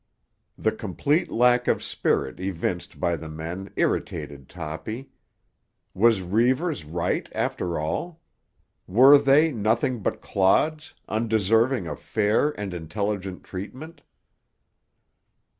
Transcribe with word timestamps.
The 0.57 0.71
complete 0.71 1.29
lack 1.29 1.67
of 1.67 1.83
spirit 1.83 2.39
evinced 2.39 2.99
by 2.99 3.15
the 3.15 3.29
men 3.29 3.71
irritated 3.75 4.49
Toppy. 4.49 5.11
Was 5.93 6.21
Reivers 6.21 6.85
right 6.85 7.29
after 7.33 7.77
all? 7.77 8.19
Were 8.87 9.19
they 9.19 9.51
nothing 9.51 9.99
but 9.99 10.19
clods, 10.19 10.95
undeserving 11.07 11.85
of 11.85 11.99
fair 11.99 12.49
and 12.59 12.73
intelligent 12.73 13.43
treatment? 13.43 14.01